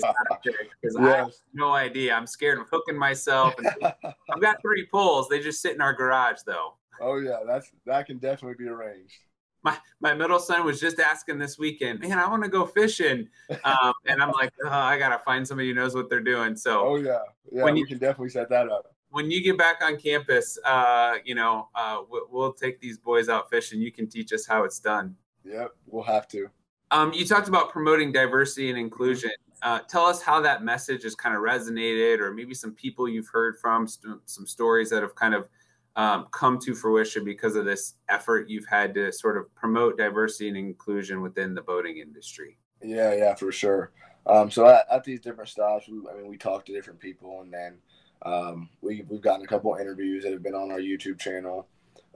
Because. 0.82 0.96
I 0.96 1.16
have 1.16 1.32
no 1.52 1.72
idea. 1.72 2.14
I'm 2.14 2.26
scared 2.26 2.58
of 2.58 2.66
hooking 2.70 2.96
myself. 2.96 3.54
I've 3.84 4.40
got 4.40 4.62
three 4.62 4.88
poles. 4.90 5.28
They 5.28 5.40
just 5.40 5.60
sit 5.60 5.74
in 5.74 5.82
our 5.82 5.92
garage, 5.92 6.38
though. 6.46 6.74
Oh 7.02 7.18
yeah, 7.18 7.40
that's 7.46 7.70
that 7.84 8.06
can 8.06 8.18
definitely 8.18 8.62
be 8.62 8.68
arranged 8.68 9.18
my 9.62 9.76
my 10.00 10.14
middle 10.14 10.38
son 10.38 10.64
was 10.64 10.80
just 10.80 10.98
asking 11.00 11.38
this 11.38 11.58
weekend, 11.58 12.00
man, 12.00 12.18
I 12.18 12.28
want 12.28 12.42
to 12.44 12.48
go 12.48 12.66
fishing, 12.66 13.28
um, 13.64 13.92
and 14.06 14.22
I'm 14.22 14.32
like, 14.32 14.52
oh, 14.64 14.70
I 14.70 14.98
gotta 14.98 15.18
find 15.18 15.46
somebody 15.46 15.68
who 15.68 15.74
knows 15.74 15.94
what 15.94 16.08
they're 16.08 16.20
doing. 16.20 16.56
So, 16.56 16.80
oh 16.86 16.96
yeah, 16.96 17.18
yeah, 17.50 17.64
when 17.64 17.74
we 17.74 17.80
you, 17.80 17.86
can 17.86 17.98
definitely 17.98 18.30
set 18.30 18.48
that 18.50 18.68
up. 18.68 18.94
When 19.10 19.30
you 19.30 19.42
get 19.42 19.58
back 19.58 19.82
on 19.82 19.96
campus, 19.96 20.58
uh, 20.64 21.16
you 21.24 21.34
know, 21.34 21.68
uh, 21.74 22.02
we'll, 22.08 22.26
we'll 22.30 22.52
take 22.52 22.80
these 22.80 22.96
boys 22.96 23.28
out 23.28 23.50
fishing. 23.50 23.80
You 23.80 23.90
can 23.90 24.08
teach 24.08 24.32
us 24.32 24.46
how 24.46 24.64
it's 24.64 24.78
done. 24.78 25.16
Yep, 25.44 25.72
we'll 25.86 26.04
have 26.04 26.28
to. 26.28 26.48
Um, 26.92 27.12
you 27.12 27.24
talked 27.24 27.48
about 27.48 27.70
promoting 27.70 28.12
diversity 28.12 28.70
and 28.70 28.78
inclusion. 28.78 29.30
Uh, 29.62 29.80
tell 29.80 30.06
us 30.06 30.22
how 30.22 30.40
that 30.40 30.64
message 30.64 31.02
has 31.02 31.14
kind 31.14 31.34
of 31.36 31.42
resonated, 31.42 32.18
or 32.18 32.32
maybe 32.32 32.54
some 32.54 32.72
people 32.72 33.08
you've 33.08 33.28
heard 33.28 33.58
from, 33.58 33.86
st- 33.86 34.18
some 34.24 34.46
stories 34.46 34.90
that 34.90 35.02
have 35.02 35.14
kind 35.14 35.34
of 35.34 35.48
um, 35.96 36.26
come 36.30 36.58
to 36.60 36.74
fruition 36.74 37.24
because 37.24 37.56
of 37.56 37.64
this 37.64 37.94
effort 38.08 38.48
you've 38.48 38.66
had 38.66 38.94
to 38.94 39.12
sort 39.12 39.36
of 39.36 39.52
promote 39.54 39.98
diversity 39.98 40.48
and 40.48 40.56
inclusion 40.56 41.20
within 41.20 41.54
the 41.54 41.62
boating 41.62 41.98
industry. 41.98 42.56
Yeah, 42.82 43.14
yeah, 43.14 43.34
for 43.34 43.52
sure. 43.52 43.92
Um, 44.26 44.50
so 44.50 44.66
at, 44.66 44.86
at, 44.90 45.04
these 45.04 45.20
different 45.20 45.50
stops, 45.50 45.88
we, 45.88 45.98
I 46.10 46.16
mean, 46.16 46.28
we 46.28 46.36
talk 46.36 46.64
to 46.66 46.72
different 46.72 47.00
people, 47.00 47.40
and 47.40 47.52
then 47.52 47.78
um, 48.22 48.68
we 48.80 49.04
we've 49.08 49.22
gotten 49.22 49.44
a 49.44 49.48
couple 49.48 49.74
interviews 49.74 50.24
that 50.24 50.32
have 50.32 50.42
been 50.42 50.54
on 50.54 50.70
our 50.70 50.78
YouTube 50.78 51.18
channel. 51.18 51.66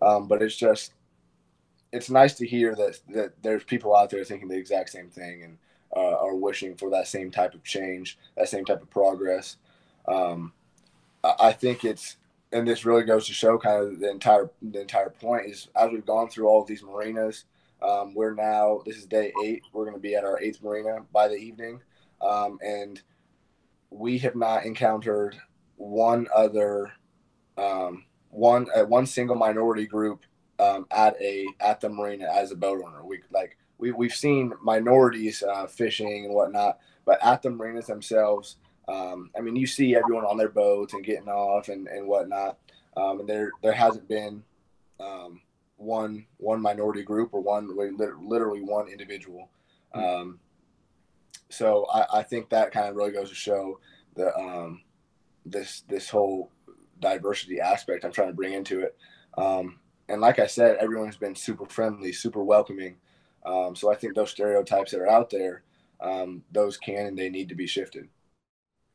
Um, 0.02 0.28
but 0.28 0.42
it's 0.42 0.56
just 0.56 0.92
it's 1.92 2.10
nice 2.10 2.34
to 2.34 2.46
hear 2.46 2.74
that 2.74 2.98
that 3.10 3.42
there's 3.42 3.64
people 3.64 3.96
out 3.96 4.10
there 4.10 4.24
thinking 4.24 4.48
the 4.48 4.56
exact 4.56 4.90
same 4.90 5.10
thing 5.10 5.44
and 5.44 5.58
uh, 5.96 6.16
are 6.18 6.34
wishing 6.34 6.74
for 6.76 6.90
that 6.90 7.08
same 7.08 7.30
type 7.30 7.54
of 7.54 7.62
change, 7.62 8.18
that 8.36 8.48
same 8.48 8.64
type 8.64 8.82
of 8.82 8.90
progress. 8.90 9.56
Um, 10.06 10.52
I, 11.22 11.34
I 11.40 11.52
think 11.52 11.84
it's 11.84 12.16
and 12.54 12.66
this 12.66 12.84
really 12.84 13.02
goes 13.02 13.26
to 13.26 13.34
show 13.34 13.58
kind 13.58 13.84
of 13.84 13.98
the 13.98 14.08
entire 14.08 14.48
the 14.62 14.80
entire 14.80 15.10
point 15.10 15.46
is 15.46 15.68
as 15.76 15.90
we've 15.90 16.06
gone 16.06 16.28
through 16.28 16.46
all 16.46 16.62
of 16.62 16.68
these 16.68 16.84
marinas, 16.84 17.44
um, 17.82 18.14
we're 18.14 18.32
now 18.32 18.80
this 18.86 18.96
is 18.96 19.06
day 19.06 19.32
eight. 19.44 19.62
We're 19.72 19.84
going 19.84 19.96
to 19.96 20.00
be 20.00 20.14
at 20.14 20.24
our 20.24 20.40
eighth 20.40 20.62
marina 20.62 21.00
by 21.12 21.26
the 21.26 21.34
evening, 21.34 21.80
um, 22.22 22.58
and 22.64 23.02
we 23.90 24.18
have 24.18 24.36
not 24.36 24.64
encountered 24.64 25.36
one 25.76 26.28
other 26.34 26.92
um, 27.58 28.04
one 28.30 28.68
uh, 28.74 28.84
one 28.84 29.06
single 29.06 29.36
minority 29.36 29.86
group 29.86 30.22
um, 30.60 30.86
at 30.92 31.20
a 31.20 31.46
at 31.58 31.80
the 31.80 31.88
marina 31.88 32.28
as 32.32 32.52
a 32.52 32.56
boat 32.56 32.80
owner. 32.86 33.04
We 33.04 33.22
like 33.32 33.58
we 33.78 33.90
we've 33.90 34.14
seen 34.14 34.52
minorities 34.62 35.42
uh, 35.42 35.66
fishing 35.66 36.24
and 36.24 36.34
whatnot, 36.34 36.78
but 37.04 37.18
at 37.20 37.42
the 37.42 37.50
marinas 37.50 37.88
themselves, 37.88 38.58
um, 38.88 39.30
I 39.36 39.40
mean, 39.40 39.56
you 39.56 39.66
see 39.66 39.96
everyone 39.96 40.24
on 40.24 40.36
their 40.36 40.48
boats 40.48 40.94
and 40.94 41.04
getting 41.04 41.28
off 41.28 41.68
and, 41.68 41.86
and 41.88 42.06
whatnot. 42.06 42.58
Um, 42.96 43.20
and 43.20 43.28
there 43.28 43.50
there 43.62 43.72
hasn't 43.72 44.08
been 44.08 44.42
um, 45.00 45.40
one 45.76 46.26
one 46.36 46.60
minority 46.60 47.02
group 47.02 47.30
or 47.32 47.40
one 47.40 47.74
literally 47.76 48.60
one 48.60 48.88
individual. 48.88 49.48
Hmm. 49.92 50.00
Um, 50.00 50.40
so 51.50 51.86
I, 51.92 52.18
I 52.18 52.22
think 52.22 52.50
that 52.50 52.72
kind 52.72 52.88
of 52.88 52.96
really 52.96 53.12
goes 53.12 53.30
to 53.30 53.34
show 53.34 53.80
the 54.14 54.36
um, 54.36 54.82
this 55.46 55.82
this 55.88 56.08
whole 56.08 56.50
diversity 57.00 57.60
aspect 57.60 58.04
I'm 58.04 58.12
trying 58.12 58.28
to 58.28 58.34
bring 58.34 58.52
into 58.52 58.80
it. 58.80 58.96
Um, 59.36 59.80
and 60.08 60.20
like 60.20 60.38
I 60.38 60.46
said, 60.46 60.76
everyone's 60.76 61.16
been 61.16 61.34
super 61.34 61.66
friendly, 61.66 62.12
super 62.12 62.44
welcoming. 62.44 62.96
so 63.44 63.90
I 63.90 63.94
think 63.96 64.14
those 64.14 64.30
stereotypes 64.30 64.92
that 64.92 65.00
are 65.00 65.10
out 65.10 65.30
there, 65.30 65.62
those 66.52 66.76
can 66.76 67.06
and 67.06 67.18
they 67.18 67.30
need 67.30 67.48
to 67.48 67.54
be 67.54 67.66
shifted. 67.66 68.08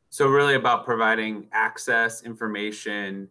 So 0.09 0.27
really 0.27 0.55
about 0.55 0.85
providing 0.85 1.47
access, 1.51 2.23
information, 2.23 3.29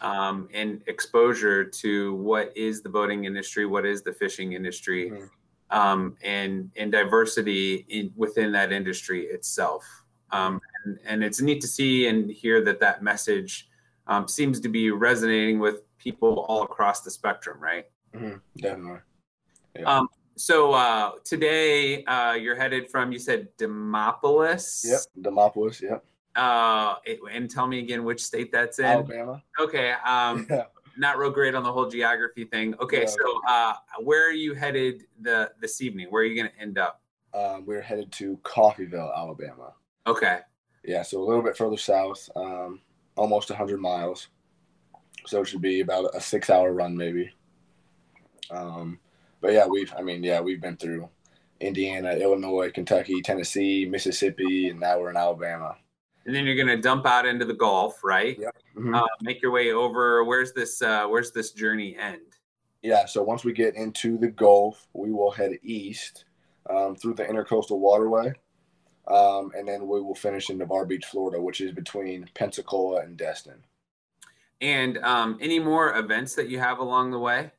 um, 0.00 0.48
and 0.54 0.82
exposure 0.86 1.64
to 1.64 2.14
what 2.14 2.56
is 2.56 2.82
the 2.82 2.88
boating 2.88 3.24
industry, 3.24 3.66
what 3.66 3.84
is 3.84 4.02
the 4.02 4.12
fishing 4.12 4.52
industry, 4.52 5.10
mm-hmm. 5.10 5.78
um, 5.78 6.16
and 6.22 6.70
and 6.76 6.90
diversity 6.90 7.86
in, 7.88 8.12
within 8.16 8.52
that 8.52 8.72
industry 8.72 9.26
itself. 9.26 9.84
Um, 10.32 10.60
and, 10.84 10.98
and, 11.04 11.24
it's 11.24 11.40
neat 11.40 11.60
to 11.62 11.66
see 11.66 12.06
and 12.06 12.30
hear 12.30 12.64
that 12.64 12.78
that 12.78 13.02
message 13.02 13.68
um, 14.06 14.28
seems 14.28 14.60
to 14.60 14.68
be 14.68 14.92
resonating 14.92 15.58
with 15.58 15.82
people 15.98 16.46
all 16.48 16.62
across 16.62 17.00
the 17.00 17.10
spectrum, 17.10 17.58
right? 17.60 17.86
Mm-hmm. 18.14 18.36
Definitely. 18.56 19.00
Yeah. 19.76 19.82
Um, 19.82 20.08
so 20.36 20.72
uh, 20.72 21.12
today 21.24 22.04
uh, 22.04 22.34
you're 22.34 22.54
headed 22.54 22.88
from 22.88 23.10
you 23.10 23.18
said 23.18 23.48
Demopolis. 23.58 24.84
Yep, 24.84 25.00
Demopolis. 25.20 25.82
Yep. 25.82 26.04
Uh, 26.36 26.94
and 27.30 27.50
tell 27.50 27.66
me 27.66 27.80
again 27.80 28.04
which 28.04 28.24
state 28.24 28.52
that's 28.52 28.78
in. 28.78 28.84
Alabama. 28.84 29.42
Okay. 29.58 29.92
Um, 30.04 30.46
yeah. 30.50 30.64
not 30.96 31.18
real 31.18 31.30
great 31.30 31.54
on 31.54 31.62
the 31.62 31.72
whole 31.72 31.88
geography 31.88 32.44
thing. 32.44 32.74
Okay, 32.80 33.02
yeah. 33.02 33.06
so 33.06 33.40
uh, 33.48 33.74
where 34.02 34.28
are 34.28 34.32
you 34.32 34.54
headed 34.54 35.04
the 35.20 35.50
this 35.60 35.80
evening? 35.80 36.06
Where 36.10 36.22
are 36.22 36.26
you 36.26 36.40
going 36.40 36.52
to 36.54 36.60
end 36.60 36.78
up? 36.78 37.00
Um, 37.34 37.64
we're 37.66 37.80
headed 37.80 38.12
to 38.12 38.38
Coffeyville, 38.38 39.16
Alabama. 39.16 39.72
Okay. 40.06 40.40
Yeah, 40.84 41.02
so 41.02 41.22
a 41.22 41.24
little 41.24 41.42
bit 41.42 41.56
further 41.56 41.76
south, 41.76 42.28
um, 42.36 42.80
almost 43.16 43.50
100 43.50 43.80
miles. 43.80 44.28
So 45.26 45.42
it 45.42 45.48
should 45.48 45.60
be 45.60 45.80
about 45.80 46.14
a 46.14 46.20
six-hour 46.20 46.72
run, 46.72 46.96
maybe. 46.96 47.30
Um, 48.50 48.98
but 49.40 49.52
yeah, 49.52 49.66
we've, 49.66 49.92
I 49.96 50.02
mean, 50.02 50.24
yeah, 50.24 50.40
we've 50.40 50.60
been 50.60 50.76
through 50.76 51.08
Indiana, 51.60 52.12
Illinois, 52.12 52.70
Kentucky, 52.70 53.20
Tennessee, 53.20 53.86
Mississippi, 53.88 54.70
and 54.70 54.80
now 54.80 54.98
we're 54.98 55.10
in 55.10 55.16
Alabama 55.16 55.76
and 56.26 56.34
then 56.34 56.44
you're 56.44 56.56
going 56.56 56.68
to 56.68 56.76
dump 56.76 57.06
out 57.06 57.26
into 57.26 57.44
the 57.44 57.54
Gulf, 57.54 58.04
right? 58.04 58.38
Yeah. 58.38 58.50
Mm-hmm. 58.76 58.94
Uh, 58.94 59.06
make 59.22 59.42
your 59.42 59.50
way 59.50 59.72
over. 59.72 60.24
Where's 60.24 60.52
this? 60.52 60.82
Uh, 60.82 61.06
where's 61.06 61.32
this 61.32 61.52
journey 61.52 61.96
end? 61.96 62.20
Yeah. 62.82 63.06
So 63.06 63.22
once 63.22 63.44
we 63.44 63.52
get 63.52 63.74
into 63.74 64.18
the 64.18 64.28
Gulf, 64.28 64.88
we 64.92 65.12
will 65.12 65.30
head 65.30 65.52
east 65.62 66.24
um, 66.68 66.96
through 66.96 67.14
the 67.14 67.24
Intercoastal 67.24 67.78
Waterway, 67.78 68.32
um, 69.08 69.52
and 69.56 69.66
then 69.66 69.82
we 69.82 70.00
will 70.00 70.14
finish 70.14 70.50
in 70.50 70.58
Navarre 70.58 70.86
Beach, 70.86 71.06
Florida, 71.06 71.40
which 71.40 71.60
is 71.60 71.72
between 71.72 72.28
Pensacola 72.34 73.00
and 73.00 73.16
Destin. 73.16 73.62
And 74.60 74.98
um, 74.98 75.38
any 75.40 75.58
more 75.58 75.96
events 75.96 76.34
that 76.34 76.48
you 76.48 76.58
have 76.58 76.78
along 76.78 77.10
the 77.10 77.18
way? 77.18 77.50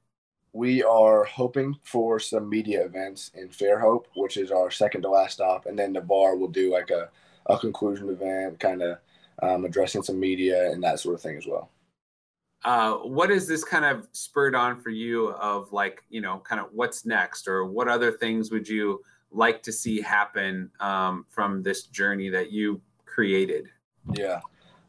We 0.54 0.84
are 0.84 1.24
hoping 1.24 1.78
for 1.82 2.20
some 2.20 2.50
media 2.50 2.86
events 2.86 3.32
in 3.34 3.50
Fairhope, 3.50 4.06
which 4.16 4.38
is 4.38 4.52
our 4.52 4.70
second 4.70 5.02
to 5.04 5.10
last 5.10 5.34
stop, 5.34 5.66
and 5.66 5.80
then 5.80 5.94
Navarre 5.94 6.36
will 6.36 6.50
do 6.50 6.72
like 6.72 6.90
a 6.90 7.10
a 7.48 7.58
conclusion 7.58 8.10
event, 8.10 8.60
kind 8.60 8.82
of 8.82 8.98
um, 9.42 9.66
addressing 9.66 10.04
some 10.04 10.20
media 10.20 10.72
and 10.72 10.84
that 10.84 11.00
sort 11.00 11.16
of 11.16 11.22
thing 11.22 11.38
as 11.38 11.46
well. 11.48 11.70
Uh, 12.64 12.94
what 12.98 13.32
is 13.32 13.48
this 13.48 13.64
kind 13.64 13.86
of 13.86 14.08
spurred 14.12 14.54
on 14.54 14.80
for 14.80 14.92
you 14.92 15.30
of 15.30 15.74
like, 15.74 16.04
you 16.10 16.22
know, 16.22 16.40
kind 16.40 16.62
of 16.62 16.68
what's 16.72 17.06
next 17.06 17.48
or 17.48 17.66
what 17.66 17.88
other 17.88 18.12
things 18.12 18.52
would 18.52 18.68
you 18.68 19.02
like 19.32 19.64
to 19.64 19.72
see 19.72 20.00
happen 20.00 20.70
um, 20.80 21.26
from 21.30 21.64
this 21.64 21.84
journey 21.84 22.30
that 22.30 22.52
you 22.52 22.80
created? 23.06 23.68
Yeah. 24.14 24.42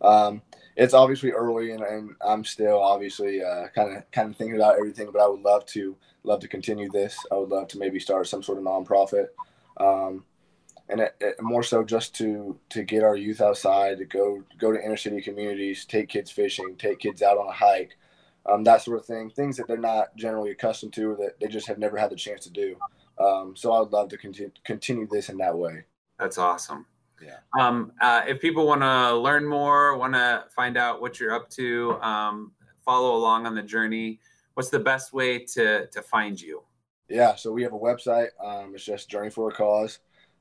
Um, 0.03 0.43
it's 0.77 0.95
obviously 0.95 1.31
early 1.31 1.71
and, 1.71 1.83
and 1.83 2.15
I'm 2.21 2.45
still 2.45 2.79
obviously 2.79 3.41
kind 3.75 3.97
of 3.97 4.11
kind 4.11 4.31
of 4.31 4.37
thinking 4.37 4.57
about 4.57 4.77
everything, 4.77 5.09
but 5.11 5.23
I 5.23 5.27
would 5.27 5.41
love 5.41 5.65
to 5.67 5.97
love 6.25 6.41
to 6.41 6.49
continue 6.49 6.91
this. 6.91 7.17
I 7.31 7.37
would 7.37 7.49
love 7.49 7.69
to 7.69 7.79
maybe 7.79 8.01
start 8.01 8.27
some 8.27 8.43
sort 8.43 8.59
of 8.59 8.65
nonprofit. 8.65 9.29
Um, 9.79 10.25
and 10.93 11.01
it, 11.01 11.17
it, 11.21 11.43
more 11.43 11.63
so 11.63 11.83
just 11.83 12.15
to 12.17 12.59
to 12.69 12.83
get 12.85 13.03
our 13.03 13.17
youth 13.17 13.41
outside, 13.41 13.99
to 13.99 14.05
go 14.05 14.45
go 14.59 14.71
to 14.71 14.85
inner 14.85 14.97
city 14.97 15.21
communities, 15.21 15.85
take 15.85 16.11
kids 16.11 16.31
fishing, 16.31 16.77
take 16.79 17.01
kids 17.01 17.23
out 17.23 17.39
on 17.39 17.49
a 17.49 17.53
hike, 17.53 17.97
um, 18.47 18.63
that 18.65 18.83
sort 18.83 18.99
of 18.99 19.07
thing. 19.07 19.31
Things 19.31 19.57
that 19.57 19.67
they're 19.67 19.79
not 19.79 20.15
generally 20.17 20.51
accustomed 20.51 20.93
to, 20.95 21.13
or 21.13 21.17
that 21.17 21.41
they 21.41 21.49
just 21.49 21.67
have 21.67 21.79
never 21.79 21.97
had 21.97 22.11
the 22.11 22.17
chance 22.17 22.45
to 22.45 22.51
do. 22.51 22.77
Um, 23.19 23.57
so 23.57 23.73
I 23.73 23.81
would 23.81 23.93
love 23.93 24.11
to 24.11 24.19
continue 24.19 24.53
continue 24.65 25.09
this 25.11 25.31
in 25.31 25.39
that 25.39 25.57
way. 25.57 25.85
That's 26.19 26.39
awesome. 26.39 26.87
Yeah. 27.21 27.39
Um, 27.59 27.93
uh, 28.01 28.23
if 28.27 28.41
people 28.41 28.67
want 28.67 28.83
to 28.83 29.17
learn 29.17 29.47
more, 29.47 29.97
want 29.97 30.15
to 30.15 30.45
find 30.55 30.77
out 30.77 31.01
what 31.01 31.21
you're 31.21 31.35
up 31.35 31.49
to, 31.51 31.99
um, 32.03 32.53
follow 32.85 33.17
along 33.17 33.47
on 33.47 33.55
the 33.55 33.63
journey, 33.63 34.19
what's 34.55 34.71
the 34.71 34.79
best 34.79 35.13
way 35.13 35.39
to 35.39 35.87
to 35.87 36.03
find 36.03 36.41
you? 36.41 36.63
Yeah, 37.09 37.35
so 37.35 37.53
we 37.53 37.63
have 37.63 37.75
a 37.75 37.79
website. 37.79 38.29
Um, 38.43 38.75
it's 38.75 38.85
just 38.85 39.11
Journey 39.11 39.31
for 39.31 39.51
a 39.51 39.53
Cause. 39.53 39.99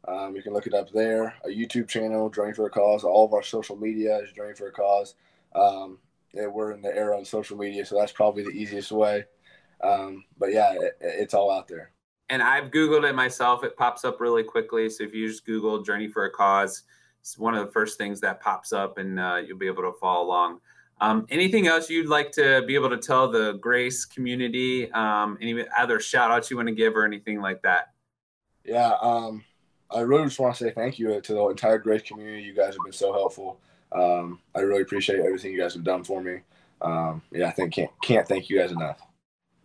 Um, 0.07 0.35
you 0.35 0.41
can 0.41 0.53
look 0.53 0.67
it 0.67 0.73
up 0.73 0.91
there. 0.91 1.35
A 1.45 1.49
YouTube 1.49 1.87
channel, 1.87 2.29
Journey 2.29 2.53
for 2.53 2.65
a 2.65 2.69
Cause. 2.69 3.03
All 3.03 3.25
of 3.25 3.33
our 3.33 3.43
social 3.43 3.75
media 3.75 4.17
is 4.17 4.31
Journey 4.31 4.55
for 4.55 4.67
a 4.67 4.71
Cause. 4.71 5.15
Um, 5.53 5.99
we're 6.33 6.71
in 6.71 6.81
the 6.81 6.95
era 6.95 7.19
of 7.19 7.27
social 7.27 7.57
media, 7.57 7.85
so 7.85 7.97
that's 7.97 8.11
probably 8.11 8.43
the 8.43 8.49
easiest 8.49 8.91
way. 8.91 9.25
Um, 9.83 10.23
but 10.37 10.53
yeah, 10.53 10.73
it, 10.73 10.97
it's 11.01 11.33
all 11.33 11.51
out 11.51 11.67
there. 11.67 11.91
And 12.29 12.41
I've 12.41 12.71
Googled 12.71 13.07
it 13.07 13.13
myself. 13.13 13.63
It 13.63 13.75
pops 13.75 14.05
up 14.05 14.21
really 14.21 14.43
quickly. 14.43 14.89
So 14.89 15.03
if 15.03 15.13
you 15.13 15.27
just 15.27 15.45
Google 15.45 15.83
Journey 15.83 16.07
for 16.07 16.25
a 16.25 16.31
Cause, 16.31 16.83
it's 17.19 17.37
one 17.37 17.53
of 17.53 17.65
the 17.65 17.71
first 17.71 17.97
things 17.97 18.19
that 18.21 18.41
pops 18.41 18.73
up, 18.73 18.97
and 18.97 19.19
uh, 19.19 19.41
you'll 19.45 19.57
be 19.57 19.67
able 19.67 19.83
to 19.83 19.93
follow 19.99 20.25
along. 20.25 20.59
Um, 21.01 21.25
anything 21.29 21.67
else 21.67 21.89
you'd 21.89 22.07
like 22.07 22.31
to 22.33 22.63
be 22.65 22.75
able 22.75 22.89
to 22.89 22.97
tell 22.97 23.29
the 23.29 23.53
Grace 23.53 24.05
community? 24.05 24.91
Um, 24.91 25.37
any 25.41 25.65
other 25.77 25.99
shout 25.99 26.31
outs 26.31 26.49
you 26.49 26.57
want 26.57 26.69
to 26.69 26.75
give 26.75 26.95
or 26.95 27.05
anything 27.05 27.41
like 27.41 27.61
that? 27.63 27.93
Yeah. 28.63 28.93
Um, 29.01 29.43
I 29.93 30.01
really 30.01 30.25
just 30.25 30.39
want 30.39 30.55
to 30.55 30.63
say 30.63 30.71
thank 30.71 30.99
you 30.99 31.19
to 31.19 31.33
the 31.33 31.47
entire 31.47 31.77
Grace 31.77 32.01
community. 32.01 32.43
You 32.43 32.53
guys 32.53 32.75
have 32.75 32.83
been 32.83 32.93
so 32.93 33.11
helpful. 33.11 33.59
Um, 33.91 34.39
I 34.55 34.61
really 34.61 34.81
appreciate 34.81 35.19
everything 35.19 35.51
you 35.51 35.59
guys 35.59 35.73
have 35.73 35.83
done 35.83 36.03
for 36.03 36.21
me. 36.21 36.39
Um, 36.81 37.21
yeah, 37.31 37.47
I 37.47 37.51
think 37.51 37.73
can't 37.73 37.91
can't 38.01 38.27
thank 38.27 38.49
you 38.49 38.59
guys 38.59 38.71
enough. 38.71 38.99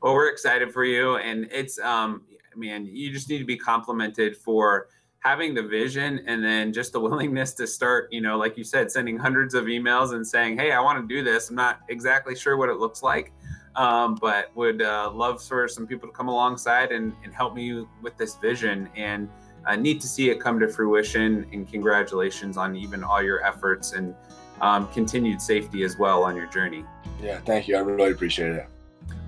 Well, 0.02 0.14
we're 0.14 0.28
excited 0.28 0.72
for 0.72 0.84
you, 0.84 1.16
and 1.16 1.48
it's 1.50 1.78
um, 1.78 2.22
man, 2.54 2.86
you 2.86 3.12
just 3.12 3.28
need 3.28 3.38
to 3.38 3.44
be 3.44 3.56
complimented 3.56 4.36
for 4.36 4.88
having 5.20 5.54
the 5.54 5.62
vision 5.62 6.22
and 6.26 6.44
then 6.44 6.72
just 6.72 6.92
the 6.92 7.00
willingness 7.06 7.54
to 7.54 7.66
start. 7.66 8.12
You 8.12 8.20
know, 8.20 8.36
like 8.36 8.58
you 8.58 8.64
said, 8.64 8.90
sending 8.90 9.16
hundreds 9.16 9.54
of 9.54 9.64
emails 9.64 10.12
and 10.12 10.26
saying, 10.26 10.58
"Hey, 10.58 10.72
I 10.72 10.80
want 10.80 11.00
to 11.00 11.14
do 11.14 11.22
this. 11.22 11.50
I'm 11.50 11.56
not 11.56 11.80
exactly 11.88 12.34
sure 12.36 12.56
what 12.56 12.68
it 12.68 12.78
looks 12.78 13.02
like." 13.02 13.32
Um, 13.76 14.14
but 14.14 14.56
would 14.56 14.80
uh, 14.80 15.10
love 15.12 15.42
for 15.42 15.68
some 15.68 15.86
people 15.86 16.08
to 16.08 16.14
come 16.14 16.28
alongside 16.28 16.92
and, 16.92 17.12
and 17.22 17.34
help 17.34 17.54
me 17.54 17.84
with 18.00 18.16
this 18.16 18.36
vision 18.36 18.88
and 18.96 19.28
uh, 19.66 19.76
neat 19.76 20.00
to 20.00 20.08
see 20.08 20.30
it 20.30 20.40
come 20.40 20.58
to 20.60 20.68
fruition 20.68 21.46
and 21.52 21.70
congratulations 21.70 22.56
on 22.56 22.76
even 22.76 23.02
all 23.02 23.22
your 23.22 23.44
efforts 23.44 23.92
and 23.92 24.14
um, 24.60 24.88
continued 24.88 25.40
safety 25.40 25.82
as 25.82 25.98
well 25.98 26.22
on 26.24 26.36
your 26.36 26.46
journey. 26.46 26.84
Yeah, 27.22 27.40
thank 27.40 27.68
you. 27.68 27.76
I 27.76 27.80
really 27.80 28.12
appreciate 28.12 28.52
it. 28.52 28.66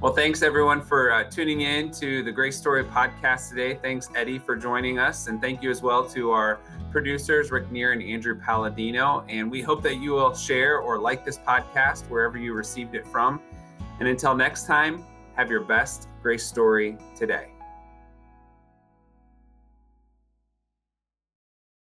Well, 0.01 0.13
thanks 0.13 0.43
everyone 0.43 0.81
for 0.81 1.13
uh, 1.13 1.25
tuning 1.25 1.63
in 1.63 1.91
to 1.93 2.23
the 2.23 2.31
Grace 2.31 2.57
Story 2.57 2.85
podcast 2.85 3.49
today. 3.49 3.79
Thanks, 3.83 4.09
Eddie, 4.15 4.39
for 4.39 4.55
joining 4.55 4.99
us. 4.99 5.27
And 5.27 5.41
thank 5.41 5.61
you 5.61 5.71
as 5.71 5.83
well 5.83 6.09
to 6.11 6.31
our 6.31 6.61
producers, 6.93 7.51
Rick 7.51 7.73
Neer 7.73 7.93
and 7.93 8.03
Andrew 8.03 8.39
Palladino. 8.39 9.25
And 9.29 9.51
we 9.51 9.61
hope 9.61 9.83
that 9.83 9.97
you 9.97 10.13
will 10.13 10.35
share 10.35 10.79
or 10.79 11.01
like 11.01 11.25
this 11.25 11.39
podcast 11.39 12.09
wherever 12.09 12.39
you 12.39 12.53
received 12.53 12.95
it 12.95 13.07
from. 13.09 13.41
And 13.99 14.09
until 14.09 14.37
next 14.37 14.67
time, 14.67 15.05
have 15.35 15.51
your 15.51 15.63
best 15.63 16.09
Grace 16.23 16.47
Story 16.47 16.97
today. 17.17 17.49